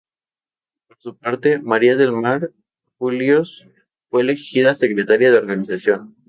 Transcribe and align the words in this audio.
Por 0.87 0.97
su 0.99 1.15
parte, 1.15 1.59
María 1.59 1.95
del 1.95 2.11
Mar 2.11 2.49
Julios 2.97 3.67
fue 4.09 4.21
elegida 4.23 4.73
secretaria 4.73 5.29
de 5.31 5.37
organización. 5.37 6.15